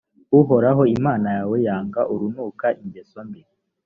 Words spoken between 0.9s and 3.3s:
imana yawe yanga urunuka ingeso